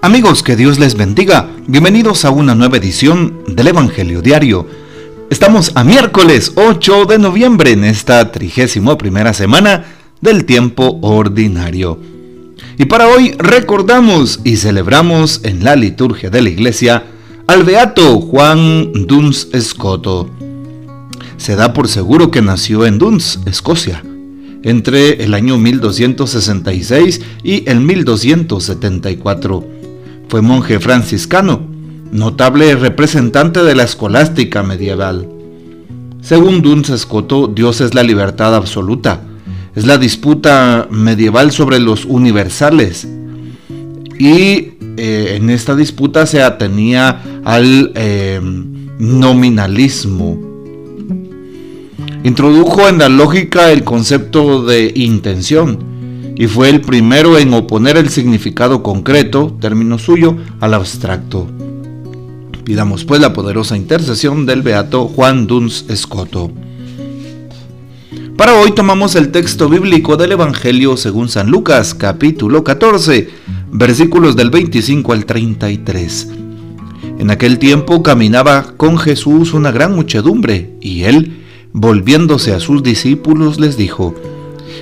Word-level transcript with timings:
Amigos, 0.00 0.44
que 0.44 0.54
Dios 0.54 0.78
les 0.78 0.94
bendiga. 0.94 1.50
Bienvenidos 1.66 2.24
a 2.24 2.30
una 2.30 2.54
nueva 2.54 2.76
edición 2.76 3.42
del 3.48 3.66
Evangelio 3.66 4.22
Diario. 4.22 4.64
Estamos 5.28 5.72
a 5.74 5.82
miércoles 5.82 6.52
8 6.54 7.04
de 7.06 7.18
noviembre 7.18 7.72
en 7.72 7.82
esta 7.82 8.30
trigésimo 8.30 8.96
primera 8.96 9.34
semana 9.34 9.86
del 10.20 10.44
tiempo 10.44 11.00
ordinario. 11.02 11.98
Y 12.78 12.84
para 12.84 13.08
hoy 13.08 13.34
recordamos 13.38 14.38
y 14.44 14.58
celebramos 14.58 15.40
en 15.42 15.64
la 15.64 15.74
liturgia 15.74 16.30
de 16.30 16.42
la 16.42 16.50
iglesia 16.50 17.02
al 17.48 17.64
beato 17.64 18.20
Juan 18.20 18.92
Duns 18.92 19.48
Escoto. 19.52 20.30
Se 21.38 21.56
da 21.56 21.72
por 21.72 21.88
seguro 21.88 22.30
que 22.30 22.40
nació 22.40 22.86
en 22.86 22.98
Duns, 22.98 23.40
Escocia, 23.46 24.04
entre 24.62 25.24
el 25.24 25.34
año 25.34 25.58
1266 25.58 27.20
y 27.42 27.68
el 27.68 27.80
1274 27.80 29.77
fue 30.28 30.42
monje 30.42 30.78
franciscano, 30.78 31.60
notable 32.12 32.74
representante 32.76 33.62
de 33.62 33.74
la 33.74 33.84
escolástica 33.84 34.62
medieval. 34.62 35.28
Según 36.20 36.60
Duns 36.60 36.90
Escoto, 36.90 37.46
Dios 37.46 37.80
es 37.80 37.94
la 37.94 38.02
libertad 38.02 38.54
absoluta, 38.54 39.22
es 39.74 39.86
la 39.86 39.96
disputa 39.96 40.86
medieval 40.90 41.50
sobre 41.50 41.78
los 41.78 42.04
universales. 42.04 43.08
Y 44.18 44.72
eh, 44.96 45.36
en 45.36 45.48
esta 45.48 45.74
disputa 45.74 46.26
se 46.26 46.42
atenía 46.42 47.22
al 47.44 47.92
eh, 47.94 48.40
nominalismo. 48.98 50.38
Introdujo 52.24 52.88
en 52.88 52.98
la 52.98 53.08
lógica 53.08 53.70
el 53.70 53.84
concepto 53.84 54.64
de 54.64 54.92
intención 54.96 55.97
y 56.38 56.46
fue 56.46 56.70
el 56.70 56.80
primero 56.80 57.36
en 57.36 57.52
oponer 57.52 57.96
el 57.96 58.10
significado 58.10 58.80
concreto, 58.84 59.56
término 59.60 59.98
suyo, 59.98 60.36
al 60.60 60.72
abstracto. 60.72 61.48
Pidamos 62.62 63.04
pues 63.04 63.20
la 63.20 63.32
poderosa 63.32 63.76
intercesión 63.76 64.46
del 64.46 64.62
beato 64.62 65.06
Juan 65.08 65.48
Duns 65.48 65.86
Escoto. 65.88 66.52
Para 68.36 68.54
hoy 68.54 68.70
tomamos 68.70 69.16
el 69.16 69.32
texto 69.32 69.68
bíblico 69.68 70.16
del 70.16 70.30
Evangelio 70.30 70.96
según 70.96 71.28
San 71.28 71.50
Lucas, 71.50 71.92
capítulo 71.92 72.62
14, 72.62 73.28
versículos 73.72 74.36
del 74.36 74.50
25 74.50 75.12
al 75.12 75.26
33. 75.26 76.28
En 77.18 77.32
aquel 77.32 77.58
tiempo 77.58 78.04
caminaba 78.04 78.74
con 78.76 78.96
Jesús 78.96 79.54
una 79.54 79.72
gran 79.72 79.92
muchedumbre, 79.92 80.76
y 80.80 81.02
él, 81.02 81.42
volviéndose 81.72 82.54
a 82.54 82.60
sus 82.60 82.84
discípulos, 82.84 83.58
les 83.58 83.76
dijo, 83.76 84.14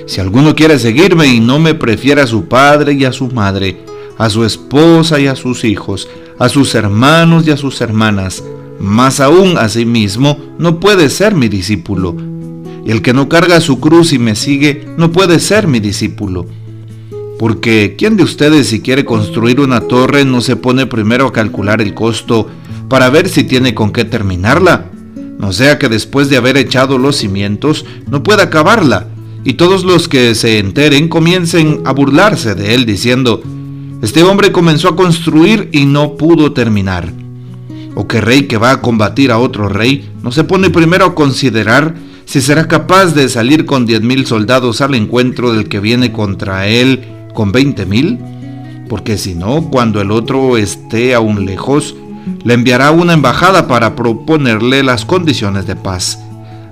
si 0.05 0.21
alguno 0.21 0.55
quiere 0.55 0.79
seguirme 0.79 1.27
y 1.27 1.39
no 1.39 1.59
me 1.59 1.73
prefiere 1.73 2.21
a 2.21 2.27
su 2.27 2.45
padre 2.45 2.93
y 2.93 3.05
a 3.05 3.11
su 3.11 3.27
madre, 3.29 3.77
a 4.17 4.29
su 4.29 4.43
esposa 4.43 5.19
y 5.19 5.27
a 5.27 5.35
sus 5.35 5.63
hijos, 5.63 6.07
a 6.39 6.49
sus 6.49 6.75
hermanos 6.75 7.47
y 7.47 7.51
a 7.51 7.57
sus 7.57 7.81
hermanas, 7.81 8.43
más 8.79 9.19
aún 9.19 9.57
a 9.57 9.69
sí 9.69 9.85
mismo, 9.85 10.37
no 10.57 10.79
puede 10.79 11.09
ser 11.09 11.35
mi 11.35 11.47
discípulo. 11.47 12.15
El 12.85 13.01
que 13.01 13.13
no 13.13 13.27
carga 13.27 13.59
su 13.59 13.79
cruz 13.79 14.13
y 14.13 14.19
me 14.19 14.35
sigue, 14.35 14.87
no 14.97 15.11
puede 15.11 15.39
ser 15.39 15.67
mi 15.67 15.79
discípulo. 15.79 16.45
Porque 17.37 17.95
¿quién 17.97 18.17
de 18.17 18.23
ustedes 18.23 18.67
si 18.67 18.81
quiere 18.81 19.05
construir 19.05 19.59
una 19.59 19.81
torre 19.81 20.25
no 20.25 20.41
se 20.41 20.55
pone 20.55 20.85
primero 20.85 21.27
a 21.27 21.33
calcular 21.33 21.81
el 21.81 21.93
costo 21.93 22.47
para 22.89 23.09
ver 23.09 23.29
si 23.29 23.43
tiene 23.43 23.75
con 23.75 23.91
qué 23.91 24.05
terminarla? 24.05 24.85
No 25.37 25.53
sea 25.53 25.77
que 25.77 25.89
después 25.89 26.29
de 26.29 26.37
haber 26.37 26.57
echado 26.57 26.97
los 26.97 27.17
cimientos 27.17 27.85
no 28.09 28.23
pueda 28.23 28.43
acabarla 28.43 29.07
y 29.43 29.53
todos 29.53 29.83
los 29.83 30.07
que 30.07 30.35
se 30.35 30.59
enteren 30.59 31.07
comiencen 31.07 31.81
a 31.85 31.93
burlarse 31.93 32.55
de 32.55 32.75
él 32.75 32.85
diciendo, 32.85 33.41
este 34.01 34.23
hombre 34.23 34.51
comenzó 34.51 34.89
a 34.89 34.95
construir 34.95 35.69
y 35.71 35.85
no 35.85 36.17
pudo 36.17 36.53
terminar. 36.53 37.11
O 37.95 38.07
que 38.07 38.21
rey 38.21 38.43
que 38.43 38.57
va 38.57 38.71
a 38.71 38.81
combatir 38.81 39.31
a 39.31 39.39
otro 39.39 39.69
rey 39.69 40.09
no 40.21 40.31
se 40.31 40.43
pone 40.43 40.69
primero 40.69 41.05
a 41.05 41.15
considerar 41.15 41.95
si 42.25 42.41
será 42.41 42.67
capaz 42.67 43.15
de 43.15 43.29
salir 43.29 43.65
con 43.65 43.85
diez 43.85 44.01
mil 44.01 44.25
soldados 44.25 44.81
al 44.81 44.95
encuentro 44.95 45.53
del 45.53 45.69
que 45.69 45.79
viene 45.79 46.11
contra 46.11 46.67
él 46.67 47.05
con 47.33 47.51
veinte 47.51 47.85
mil, 47.85 48.19
porque 48.89 49.17
si 49.17 49.33
no, 49.33 49.69
cuando 49.69 50.01
el 50.01 50.11
otro 50.11 50.57
esté 50.57 51.15
aún 51.15 51.45
lejos, 51.45 51.95
le 52.43 52.53
enviará 52.53 52.91
una 52.91 53.13
embajada 53.13 53.67
para 53.67 53.95
proponerle 53.95 54.83
las 54.83 55.05
condiciones 55.05 55.65
de 55.65 55.75
paz. 55.75 56.19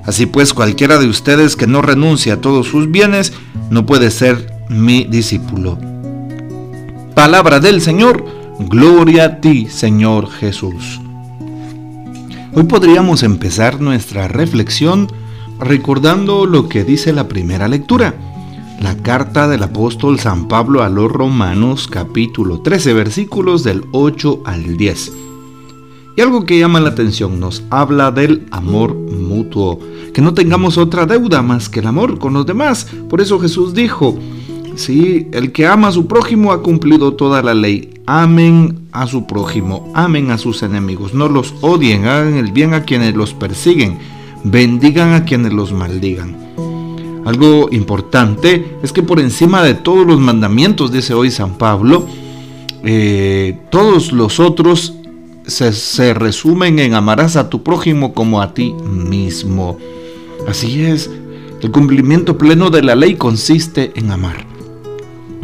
Así 0.06 0.28
pues, 0.28 0.54
cualquiera 0.54 0.98
de 0.98 1.08
ustedes 1.08 1.56
que 1.56 1.68
no 1.68 1.82
renuncie 1.82 2.32
a 2.32 2.42
todos 2.42 2.68
sus 2.68 2.92
bienes 2.92 3.34
no 3.70 3.86
puede 3.86 4.12
ser 4.12 4.54
mi 4.70 5.06
discípulo. 5.06 5.80
Palabra 7.16 7.60
del 7.60 7.82
Señor, 7.82 8.26
gloria 8.60 9.26
a 9.26 9.42
ti, 9.42 9.68
Señor 9.68 10.30
Jesús. 10.30 11.00
Hoy 12.54 12.64
podríamos 12.64 13.24
empezar 13.24 13.82
nuestra 13.82 14.28
reflexión 14.28 15.08
recordando 15.60 16.46
lo 16.46 16.70
que 16.70 16.84
dice 16.84 17.12
la 17.12 17.28
primera 17.28 17.68
lectura, 17.68 18.14
la 18.80 18.96
carta 18.98 19.48
del 19.48 19.64
apóstol 19.64 20.20
San 20.20 20.48
Pablo 20.48 20.84
a 20.84 20.90
los 20.90 21.12
Romanos 21.12 21.88
capítulo 21.88 22.62
13 22.62 22.94
versículos 22.94 23.64
del 23.64 23.84
8 23.92 24.42
al 24.46 24.78
10. 24.78 25.12
Y 26.16 26.22
algo 26.22 26.46
que 26.46 26.58
llama 26.58 26.80
la 26.80 26.90
atención 26.90 27.40
nos 27.40 27.64
habla 27.70 28.12
del 28.12 28.46
amor 28.52 28.96
mutuo, 28.96 29.80
que 30.14 30.22
no 30.22 30.34
tengamos 30.34 30.78
otra 30.78 31.06
deuda 31.06 31.42
más 31.42 31.68
que 31.68 31.82
el 31.82 31.88
amor 31.88 32.20
con 32.20 32.34
los 32.34 32.46
demás. 32.46 32.88
Por 33.10 33.20
eso 33.20 33.38
Jesús 33.40 33.74
dijo, 33.74 34.18
sí, 34.76 35.28
el 35.34 35.52
que 35.52 35.68
ama 35.68 35.90
a 35.90 35.92
su 35.92 36.08
prójimo 36.08 36.54
ha 36.54 36.64
cumplido 36.64 37.14
toda 37.14 37.44
la 37.44 37.54
ley. 37.54 37.90
Amen 38.06 38.88
a 38.94 39.08
su 39.08 39.28
prójimo, 39.28 39.92
amen 39.94 40.32
a 40.32 40.38
sus 40.38 40.64
enemigos, 40.64 41.14
no 41.14 41.28
los 41.28 41.54
odien, 41.62 42.06
hagan 42.06 42.36
el 42.36 42.52
bien 42.52 42.74
a 42.74 42.84
quienes 42.84 43.16
los 43.16 43.34
persiguen, 43.34 43.98
bendigan 44.44 45.14
a 45.14 45.26
quienes 45.26 45.52
los 45.52 45.74
maldigan. 45.74 46.38
Algo 47.26 47.68
importante 47.72 48.78
es 48.84 48.94
que 48.94 49.02
por 49.02 49.20
encima 49.20 49.64
de 49.64 49.74
todos 49.74 50.06
los 50.06 50.20
mandamientos, 50.20 50.92
dice 50.92 51.14
hoy 51.14 51.32
San 51.32 51.58
Pablo, 51.58 52.08
eh, 52.84 53.58
todos 53.72 54.14
los 54.14 54.40
otros 54.40 54.94
se, 55.48 56.14
resumen 56.14 56.80
en 56.80 56.94
amarás 56.94 57.36
a 57.36 57.50
tu 57.50 57.64
prójimo 57.64 58.14
como 58.14 58.42
a 58.42 58.54
ti 58.54 58.74
mismo. 58.74 59.78
Así 60.48 60.84
es, 60.84 61.10
el 61.62 61.72
cumplimiento 61.72 62.38
pleno 62.38 62.70
de 62.70 62.84
la 62.84 62.96
ley 62.96 63.16
consiste 63.16 63.92
en 63.96 64.12
amar. 64.12 64.46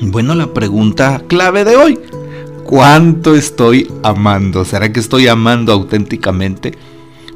Bueno, 0.01 0.35
la 0.35 0.53
pregunta 0.53 1.23
clave 1.27 1.63
de 1.63 1.75
hoy, 1.75 1.99
¿cuánto 2.63 3.35
estoy 3.35 3.91
amando? 4.03 4.65
¿Será 4.65 4.91
que 4.91 4.99
estoy 4.99 5.27
amando 5.27 5.71
auténticamente? 5.73 6.77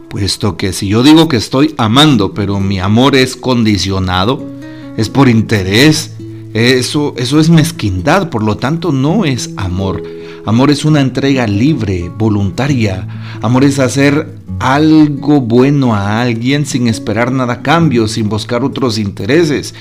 Puesto 0.09 0.58
que 0.58 0.74
si 0.74 0.88
yo 0.88 1.03
digo 1.03 1.28
que 1.28 1.38
estoy 1.38 1.76
amando, 1.78 2.34
pero 2.34 2.59
mi 2.59 2.80
amor 2.80 3.16
es 3.16 3.36
condicionado, 3.36 4.44
es 4.97 5.09
por 5.09 5.30
interés, 5.30 6.16
eso, 6.53 7.14
eso 7.18 7.40
es 7.40 7.50
mezquindad, 7.50 8.30
por 8.30 8.42
lo 8.42 8.56
tanto 8.58 8.92
no 8.92 9.26
es 9.26 9.52
amor. 9.58 10.02
Amor 10.46 10.72
es 10.72 10.86
una 10.86 11.02
entrega 11.02 11.48
libre, 11.48 12.12
voluntaria. 12.18 13.08
Amor 13.42 13.64
es 13.64 13.80
hacer 13.80 14.36
algo 14.60 15.42
bueno 15.42 15.96
a 15.96 16.22
alguien 16.22 16.66
sin 16.66 16.88
esperar 16.88 17.32
nada 17.32 17.54
a 17.54 17.62
cambio, 17.62 18.08
sin 18.08 18.30
buscar 18.30 18.64
otros 18.64 18.98
intereses. 18.98 19.74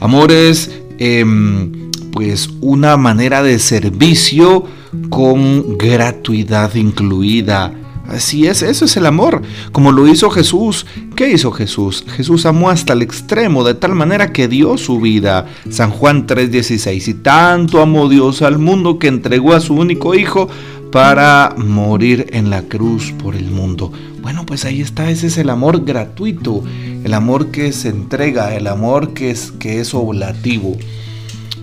Amor 0.00 0.32
es 0.32 0.70
em, 0.98 1.90
pues 2.12 2.48
una 2.60 2.96
manera 2.96 3.42
de 3.42 3.58
servicio 3.58 4.64
con 5.10 5.76
gratuidad 5.76 6.74
incluida 6.74 7.72
Así 8.08 8.46
es, 8.46 8.62
eso 8.62 8.84
es 8.84 8.96
el 8.96 9.06
amor, 9.06 9.42
como 9.72 9.90
lo 9.90 10.06
hizo 10.06 10.30
Jesús. 10.30 10.86
¿Qué 11.16 11.30
hizo 11.32 11.50
Jesús? 11.50 12.04
Jesús 12.16 12.46
amó 12.46 12.70
hasta 12.70 12.92
el 12.92 13.02
extremo, 13.02 13.64
de 13.64 13.74
tal 13.74 13.94
manera 13.94 14.32
que 14.32 14.48
dio 14.48 14.78
su 14.78 15.00
vida. 15.00 15.46
San 15.70 15.90
Juan 15.90 16.26
3:16, 16.26 17.08
y 17.08 17.14
tanto 17.14 17.82
amó 17.82 18.08
Dios 18.08 18.42
al 18.42 18.58
mundo 18.58 18.98
que 18.98 19.08
entregó 19.08 19.54
a 19.54 19.60
su 19.60 19.74
único 19.74 20.14
Hijo 20.14 20.48
para 20.92 21.54
morir 21.56 22.26
en 22.30 22.48
la 22.48 22.62
cruz 22.62 23.12
por 23.12 23.34
el 23.34 23.50
mundo. 23.50 23.92
Bueno, 24.22 24.46
pues 24.46 24.64
ahí 24.64 24.80
está, 24.80 25.10
ese 25.10 25.26
es 25.26 25.38
el 25.38 25.50
amor 25.50 25.84
gratuito, 25.84 26.62
el 27.04 27.12
amor 27.12 27.50
que 27.50 27.72
se 27.72 27.88
entrega, 27.88 28.54
el 28.54 28.66
amor 28.66 29.14
que 29.14 29.30
es, 29.30 29.52
que 29.52 29.80
es 29.80 29.94
oblativo. 29.94 30.76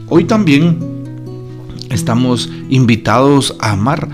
Hoy 0.10 0.26
también 0.26 0.78
estamos 1.90 2.50
invitados 2.70 3.56
a 3.60 3.72
amar 3.72 4.10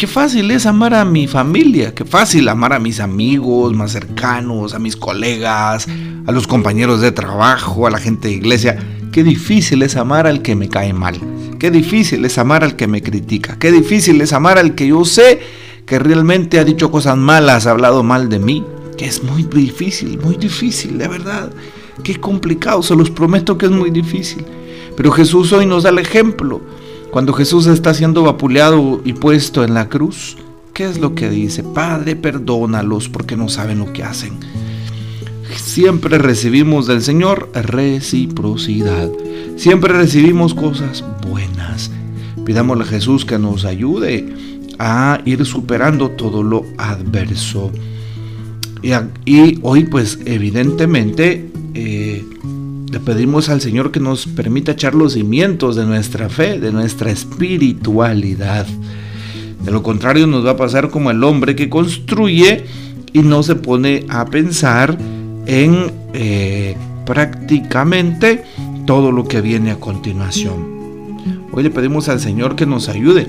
Qué 0.00 0.06
fácil 0.06 0.50
es 0.50 0.64
amar 0.64 0.94
a 0.94 1.04
mi 1.04 1.26
familia, 1.26 1.94
qué 1.94 2.06
fácil 2.06 2.48
amar 2.48 2.72
a 2.72 2.78
mis 2.78 3.00
amigos 3.00 3.74
más 3.74 3.92
cercanos, 3.92 4.72
a 4.72 4.78
mis 4.78 4.96
colegas, 4.96 5.86
a 6.26 6.32
los 6.32 6.46
compañeros 6.46 7.02
de 7.02 7.12
trabajo, 7.12 7.86
a 7.86 7.90
la 7.90 7.98
gente 7.98 8.28
de 8.28 8.34
iglesia. 8.34 8.78
Qué 9.12 9.22
difícil 9.22 9.82
es 9.82 9.96
amar 9.96 10.26
al 10.26 10.40
que 10.40 10.56
me 10.56 10.70
cae 10.70 10.94
mal. 10.94 11.20
Qué 11.58 11.70
difícil 11.70 12.24
es 12.24 12.38
amar 12.38 12.64
al 12.64 12.76
que 12.76 12.86
me 12.86 13.02
critica. 13.02 13.58
Qué 13.58 13.70
difícil 13.70 14.18
es 14.22 14.32
amar 14.32 14.56
al 14.56 14.74
que 14.74 14.86
yo 14.86 15.04
sé 15.04 15.40
que 15.84 15.98
realmente 15.98 16.58
ha 16.58 16.64
dicho 16.64 16.90
cosas 16.90 17.18
malas, 17.18 17.66
ha 17.66 17.72
hablado 17.72 18.02
mal 18.02 18.30
de 18.30 18.38
mí. 18.38 18.64
Que 18.96 19.04
es 19.04 19.22
muy 19.22 19.42
difícil, 19.42 20.18
muy 20.18 20.36
difícil, 20.36 20.96
de 20.96 21.08
verdad. 21.08 21.52
Qué 22.02 22.18
complicado, 22.18 22.82
se 22.82 22.96
los 22.96 23.10
prometo 23.10 23.58
que 23.58 23.66
es 23.66 23.72
muy 23.72 23.90
difícil. 23.90 24.46
Pero 24.96 25.12
Jesús 25.12 25.52
hoy 25.52 25.66
nos 25.66 25.82
da 25.82 25.90
el 25.90 25.98
ejemplo 25.98 26.62
Cuando 27.10 27.32
Jesús 27.32 27.66
está 27.66 27.92
siendo 27.92 28.22
vapuleado 28.22 29.00
y 29.04 29.14
puesto 29.14 29.64
en 29.64 29.74
la 29.74 29.88
cruz, 29.88 30.36
¿qué 30.72 30.84
es 30.84 31.00
lo 31.00 31.16
que 31.16 31.28
dice? 31.28 31.64
Padre, 31.64 32.14
perdónalos 32.14 33.08
porque 33.08 33.36
no 33.36 33.48
saben 33.48 33.80
lo 33.80 33.92
que 33.92 34.04
hacen. 34.04 34.38
Siempre 35.56 36.18
recibimos 36.18 36.86
del 36.86 37.02
Señor 37.02 37.50
reciprocidad. 37.52 39.10
Siempre 39.56 39.92
recibimos 39.92 40.54
cosas 40.54 41.04
buenas. 41.28 41.90
Pidámosle 42.44 42.84
a 42.84 42.86
Jesús 42.86 43.24
que 43.24 43.38
nos 43.38 43.64
ayude 43.64 44.32
a 44.78 45.20
ir 45.24 45.44
superando 45.44 46.10
todo 46.10 46.44
lo 46.44 46.64
adverso. 46.78 47.72
Y, 49.26 49.58
hoy 49.62 49.84
pues 49.84 50.20
evidentemente 50.24 51.50
eh, 51.74 52.24
le 52.90 52.98
pedimos 52.98 53.48
al 53.48 53.60
Señor 53.60 53.92
que 53.92 54.00
nos 54.00 54.26
permita 54.26 54.72
echar 54.72 54.94
los 54.94 55.12
cimientos 55.12 55.76
de 55.76 55.86
nuestra 55.86 56.28
fe, 56.28 56.58
de 56.58 56.72
nuestra 56.72 57.10
espiritualidad. 57.10 58.66
De 59.64 59.70
lo 59.70 59.82
contrario 59.82 60.26
nos 60.26 60.44
va 60.44 60.52
a 60.52 60.56
pasar 60.56 60.90
como 60.90 61.10
el 61.10 61.22
hombre 61.22 61.54
que 61.54 61.68
construye 61.68 62.64
y 63.12 63.20
no 63.20 63.42
se 63.44 63.54
pone 63.54 64.06
a 64.08 64.24
pensar 64.24 64.98
en 65.46 65.92
eh, 66.14 66.76
prácticamente 67.06 68.42
todo 68.86 69.12
lo 69.12 69.28
que 69.28 69.40
viene 69.40 69.70
a 69.70 69.76
continuación. 69.76 70.80
Hoy 71.52 71.62
le 71.62 71.70
pedimos 71.70 72.08
al 72.08 72.18
Señor 72.18 72.56
que 72.56 72.66
nos 72.66 72.88
ayude 72.88 73.28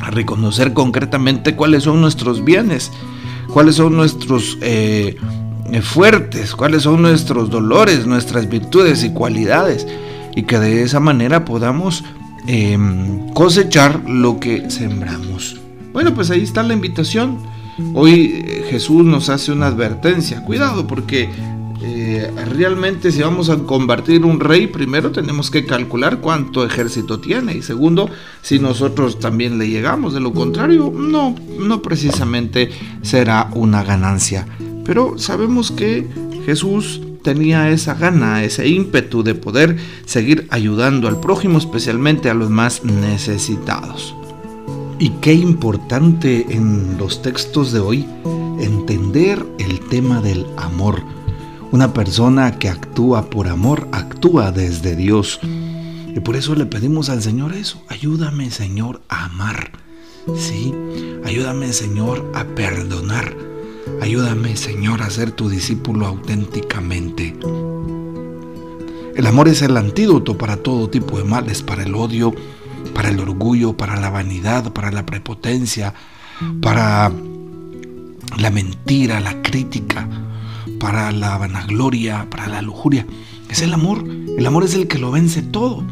a 0.00 0.10
reconocer 0.10 0.72
concretamente 0.72 1.56
cuáles 1.56 1.84
son 1.84 2.00
nuestros 2.00 2.44
bienes, 2.44 2.92
cuáles 3.52 3.76
son 3.76 3.96
nuestros 3.96 4.58
eh, 4.60 5.16
fuertes, 5.82 6.54
cuáles 6.54 6.82
son 6.82 7.02
nuestros 7.02 7.50
dolores, 7.50 8.06
nuestras 8.06 8.48
virtudes 8.48 9.04
y 9.04 9.10
cualidades, 9.10 9.86
y 10.34 10.42
que 10.42 10.58
de 10.58 10.82
esa 10.82 11.00
manera 11.00 11.44
podamos 11.44 12.04
em, 12.46 13.30
cosechar 13.32 14.08
lo 14.08 14.38
que 14.38 14.70
sembramos. 14.70 15.60
Bueno, 15.92 16.14
pues 16.14 16.30
ahí 16.30 16.42
está 16.42 16.62
la 16.62 16.74
invitación. 16.74 17.38
Hoy 17.94 18.44
eh, 18.46 18.66
Jesús 18.70 19.04
nos 19.04 19.28
hace 19.28 19.52
una 19.52 19.66
advertencia. 19.66 20.44
Cuidado 20.44 20.86
porque 20.86 21.28
eh, 21.82 22.30
realmente 22.54 23.12
si 23.12 23.20
vamos 23.20 23.50
a 23.50 23.58
convertir 23.58 24.24
un 24.24 24.40
rey, 24.40 24.66
primero 24.66 25.12
tenemos 25.12 25.50
que 25.50 25.66
calcular 25.66 26.20
cuánto 26.20 26.64
ejército 26.64 27.20
tiene 27.20 27.54
y 27.54 27.62
segundo, 27.62 28.08
si 28.42 28.58
nosotros 28.58 29.20
también 29.20 29.58
le 29.58 29.68
llegamos. 29.68 30.14
De 30.14 30.20
lo 30.20 30.32
contrario, 30.32 30.92
no, 30.94 31.34
no 31.58 31.82
precisamente 31.82 32.70
será 33.02 33.50
una 33.54 33.82
ganancia. 33.82 34.46
Pero 34.86 35.18
sabemos 35.18 35.72
que 35.72 36.06
Jesús 36.44 37.00
tenía 37.22 37.70
esa 37.70 37.94
gana, 37.94 38.44
ese 38.44 38.68
ímpetu 38.68 39.24
de 39.24 39.34
poder 39.34 39.76
seguir 40.04 40.46
ayudando 40.50 41.08
al 41.08 41.18
prójimo, 41.18 41.58
especialmente 41.58 42.30
a 42.30 42.34
los 42.34 42.50
más 42.50 42.84
necesitados. 42.84 44.14
Y 45.00 45.10
qué 45.20 45.34
importante 45.34 46.46
en 46.48 46.96
los 46.98 47.20
textos 47.20 47.72
de 47.72 47.80
hoy 47.80 48.06
entender 48.60 49.44
el 49.58 49.80
tema 49.80 50.20
del 50.22 50.46
amor. 50.56 51.02
Una 51.72 51.92
persona 51.92 52.58
que 52.58 52.68
actúa 52.68 53.28
por 53.28 53.48
amor 53.48 53.88
actúa 53.90 54.52
desde 54.52 54.94
Dios. 54.94 55.40
Y 55.42 56.20
por 56.20 56.36
eso 56.36 56.54
le 56.54 56.64
pedimos 56.64 57.10
al 57.10 57.22
Señor 57.22 57.54
eso. 57.54 57.82
Ayúdame, 57.88 58.50
Señor, 58.50 59.02
a 59.08 59.26
amar. 59.26 59.72
Sí, 60.36 60.72
ayúdame, 61.24 61.72
Señor, 61.72 62.24
a 62.34 62.44
perdonar. 62.44 63.45
Ayúdame, 64.00 64.56
Señor, 64.56 65.02
a 65.02 65.10
ser 65.10 65.30
tu 65.30 65.48
discípulo 65.48 66.06
auténticamente. 66.06 67.36
El 69.14 69.26
amor 69.26 69.48
es 69.48 69.62
el 69.62 69.76
antídoto 69.76 70.36
para 70.36 70.58
todo 70.58 70.90
tipo 70.90 71.18
de 71.18 71.24
males, 71.24 71.62
para 71.62 71.84
el 71.84 71.94
odio, 71.94 72.34
para 72.94 73.08
el 73.08 73.18
orgullo, 73.18 73.76
para 73.76 73.98
la 73.98 74.10
vanidad, 74.10 74.72
para 74.72 74.90
la 74.90 75.06
prepotencia, 75.06 75.94
para 76.60 77.10
la 78.38 78.50
mentira, 78.50 79.20
la 79.20 79.40
crítica, 79.40 80.08
para 80.78 81.12
la 81.12 81.38
vanagloria, 81.38 82.28
para 82.28 82.46
la 82.48 82.62
lujuria. 82.62 83.06
Es 83.48 83.62
el 83.62 83.72
amor. 83.72 84.04
El 84.06 84.44
amor 84.46 84.64
es 84.64 84.74
el 84.74 84.88
que 84.88 84.98
lo 84.98 85.10
vence 85.10 85.42
todo. 85.42 85.82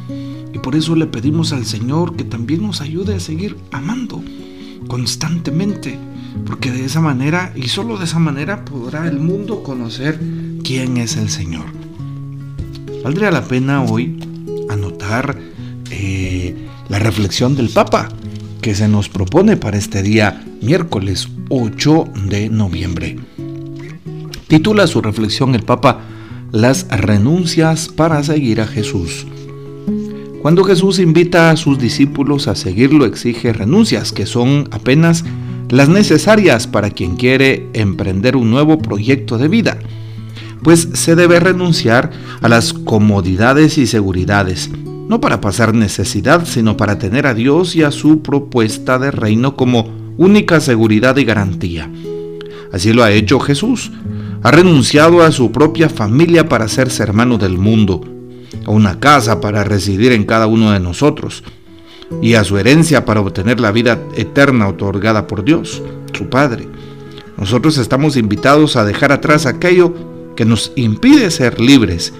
Y 0.52 0.58
por 0.58 0.76
eso 0.76 0.94
le 0.94 1.06
pedimos 1.06 1.52
al 1.52 1.64
Señor 1.64 2.16
que 2.16 2.24
también 2.24 2.62
nos 2.62 2.80
ayude 2.80 3.16
a 3.16 3.20
seguir 3.20 3.56
amando 3.72 4.22
constantemente 4.88 5.98
porque 6.46 6.70
de 6.70 6.84
esa 6.84 7.00
manera 7.00 7.52
y 7.54 7.68
solo 7.68 7.96
de 7.96 8.04
esa 8.04 8.18
manera 8.18 8.64
podrá 8.64 9.06
el 9.08 9.18
mundo 9.18 9.62
conocer 9.62 10.18
quién 10.62 10.96
es 10.96 11.16
el 11.16 11.30
Señor. 11.30 11.66
Valdría 13.02 13.30
la 13.30 13.44
pena 13.44 13.82
hoy 13.82 14.18
anotar 14.68 15.38
eh, 15.90 16.54
la 16.88 16.98
reflexión 16.98 17.54
del 17.54 17.68
Papa 17.68 18.08
que 18.60 18.74
se 18.74 18.88
nos 18.88 19.08
propone 19.08 19.56
para 19.56 19.76
este 19.76 20.02
día 20.02 20.42
miércoles 20.62 21.28
8 21.50 22.04
de 22.28 22.48
noviembre. 22.48 23.18
Titula 24.48 24.86
su 24.86 25.02
reflexión 25.02 25.54
el 25.54 25.62
Papa 25.62 26.00
Las 26.50 26.88
renuncias 26.88 27.88
para 27.88 28.22
seguir 28.22 28.60
a 28.60 28.66
Jesús. 28.66 29.26
Cuando 30.40 30.64
Jesús 30.64 30.98
invita 30.98 31.50
a 31.50 31.56
sus 31.56 31.78
discípulos 31.78 32.48
a 32.48 32.54
seguirlo 32.54 33.06
exige 33.06 33.52
renuncias 33.52 34.12
que 34.12 34.26
son 34.26 34.68
apenas 34.70 35.24
las 35.74 35.88
necesarias 35.88 36.68
para 36.68 36.90
quien 36.90 37.16
quiere 37.16 37.68
emprender 37.72 38.36
un 38.36 38.48
nuevo 38.48 38.78
proyecto 38.78 39.38
de 39.38 39.48
vida, 39.48 39.76
pues 40.62 40.88
se 40.92 41.16
debe 41.16 41.40
renunciar 41.40 42.12
a 42.40 42.48
las 42.48 42.72
comodidades 42.72 43.76
y 43.76 43.88
seguridades, 43.88 44.70
no 45.08 45.20
para 45.20 45.40
pasar 45.40 45.74
necesidad, 45.74 46.46
sino 46.46 46.76
para 46.76 47.00
tener 47.00 47.26
a 47.26 47.34
Dios 47.34 47.74
y 47.74 47.82
a 47.82 47.90
su 47.90 48.22
propuesta 48.22 49.00
de 49.00 49.10
reino 49.10 49.56
como 49.56 49.88
única 50.16 50.60
seguridad 50.60 51.16
y 51.16 51.24
garantía. 51.24 51.90
Así 52.72 52.92
lo 52.92 53.02
ha 53.02 53.10
hecho 53.10 53.40
Jesús. 53.40 53.90
Ha 54.44 54.52
renunciado 54.52 55.24
a 55.24 55.32
su 55.32 55.50
propia 55.50 55.88
familia 55.88 56.48
para 56.48 56.66
hacerse 56.66 57.02
hermano 57.02 57.36
del 57.36 57.58
mundo, 57.58 58.00
a 58.64 58.70
una 58.70 59.00
casa 59.00 59.40
para 59.40 59.64
residir 59.64 60.12
en 60.12 60.22
cada 60.22 60.46
uno 60.46 60.70
de 60.70 60.78
nosotros, 60.78 61.42
y 62.22 62.34
a 62.34 62.44
su 62.44 62.58
herencia 62.58 63.04
para 63.04 63.20
obtener 63.20 63.60
la 63.60 63.72
vida 63.72 64.00
eterna 64.16 64.68
otorgada 64.68 65.26
por 65.26 65.44
Dios, 65.44 65.82
su 66.12 66.28
Padre. 66.28 66.68
Nosotros 67.36 67.78
estamos 67.78 68.16
invitados 68.16 68.76
a 68.76 68.84
dejar 68.84 69.12
atrás 69.12 69.46
aquello 69.46 69.92
que 70.36 70.44
nos 70.44 70.72
impide 70.76 71.30
ser 71.30 71.60
libres 71.60 72.12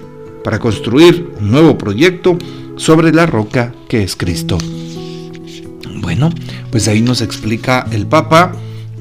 para 0.43 0.59
construir 0.59 1.29
un 1.39 1.51
nuevo 1.51 1.77
proyecto 1.77 2.37
sobre 2.75 3.11
la 3.11 3.25
roca 3.25 3.73
que 3.87 4.03
es 4.03 4.15
Cristo. 4.15 4.57
Bueno, 6.01 6.29
pues 6.71 6.87
ahí 6.87 7.01
nos 7.01 7.21
explica 7.21 7.87
el 7.91 8.05
Papa 8.05 8.51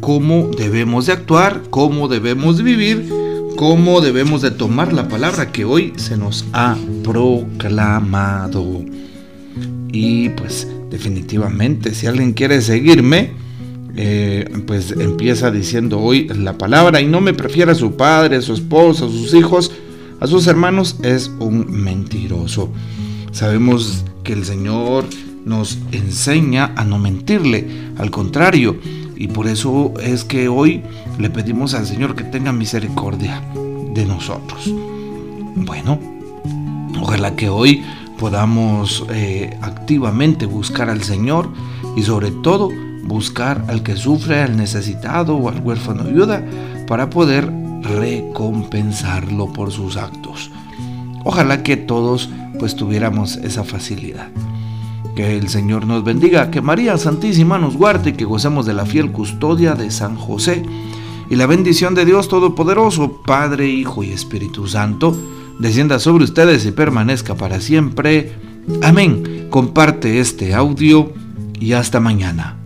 cómo 0.00 0.50
debemos 0.56 1.06
de 1.06 1.12
actuar, 1.12 1.62
cómo 1.70 2.08
debemos 2.08 2.56
de 2.56 2.62
vivir, 2.62 3.08
cómo 3.56 4.00
debemos 4.00 4.42
de 4.42 4.50
tomar 4.50 4.92
la 4.92 5.08
palabra 5.08 5.52
que 5.52 5.64
hoy 5.64 5.92
se 5.96 6.16
nos 6.16 6.46
ha 6.52 6.76
proclamado. 7.02 8.82
Y 9.92 10.30
pues 10.30 10.66
definitivamente, 10.94 11.92
si 11.92 12.06
alguien 12.06 12.34
quiere 12.34 12.60
seguirme, 12.60 13.32
eh, 13.96 14.48
pues 14.64 14.92
empieza 14.92 15.50
diciendo 15.50 15.98
hoy 15.98 16.28
la 16.28 16.56
palabra 16.56 17.00
y 17.00 17.06
no 17.06 17.20
me 17.20 17.34
prefiere 17.34 17.72
a 17.72 17.74
su 17.74 17.96
padre, 17.96 18.36
a 18.36 18.42
su 18.42 18.54
esposa, 18.54 19.06
a 19.06 19.08
sus 19.08 19.34
hijos, 19.34 19.72
a 20.20 20.28
sus 20.28 20.46
hermanos, 20.46 21.00
es 21.02 21.32
un 21.40 21.68
mentiroso. 21.68 22.70
Sabemos 23.32 24.04
que 24.22 24.34
el 24.34 24.44
Señor 24.44 25.04
nos 25.44 25.78
enseña 25.90 26.72
a 26.76 26.84
no 26.84 27.00
mentirle, 27.00 27.66
al 27.98 28.12
contrario, 28.12 28.76
y 29.16 29.26
por 29.26 29.48
eso 29.48 29.94
es 30.00 30.22
que 30.22 30.46
hoy 30.46 30.80
le 31.18 31.28
pedimos 31.28 31.74
al 31.74 31.86
Señor 31.86 32.14
que 32.14 32.22
tenga 32.22 32.52
misericordia 32.52 33.42
de 33.94 34.06
nosotros. 34.06 34.72
Bueno, 35.56 35.98
ojalá 37.00 37.34
que 37.34 37.48
hoy 37.48 37.82
podamos 38.18 39.04
eh, 39.10 39.58
activamente 39.62 40.46
buscar 40.46 40.88
al 40.88 41.02
Señor 41.02 41.48
y 41.96 42.02
sobre 42.02 42.30
todo 42.30 42.70
buscar 43.04 43.64
al 43.68 43.82
que 43.82 43.96
sufre, 43.96 44.40
al 44.40 44.56
necesitado 44.56 45.36
o 45.36 45.48
al 45.48 45.60
huérfano 45.60 46.04
ayuda 46.04 46.44
para 46.86 47.10
poder 47.10 47.50
recompensarlo 47.82 49.52
por 49.52 49.70
sus 49.70 49.96
actos. 49.96 50.50
Ojalá 51.24 51.62
que 51.62 51.76
todos 51.76 52.30
pues 52.58 52.76
tuviéramos 52.76 53.36
esa 53.36 53.64
facilidad. 53.64 54.28
Que 55.14 55.36
el 55.36 55.48
Señor 55.48 55.86
nos 55.86 56.02
bendiga, 56.02 56.50
que 56.50 56.60
María 56.60 56.98
Santísima 56.98 57.58
nos 57.58 57.76
guarde 57.76 58.10
y 58.10 58.12
que 58.14 58.24
gocemos 58.24 58.66
de 58.66 58.74
la 58.74 58.84
fiel 58.84 59.12
custodia 59.12 59.74
de 59.74 59.90
San 59.90 60.16
José. 60.16 60.62
Y 61.30 61.36
la 61.36 61.46
bendición 61.46 61.94
de 61.94 62.04
Dios 62.04 62.28
Todopoderoso, 62.28 63.20
Padre, 63.24 63.68
Hijo 63.68 64.02
y 64.02 64.10
Espíritu 64.10 64.66
Santo, 64.66 65.16
descienda 65.58 65.98
sobre 65.98 66.24
ustedes 66.24 66.64
y 66.66 66.72
permanezca 66.72 67.34
para 67.34 67.60
siempre. 67.60 68.32
Amén. 68.82 69.48
Comparte 69.50 70.20
este 70.20 70.54
audio 70.54 71.12
y 71.60 71.72
hasta 71.72 72.00
mañana. 72.00 72.63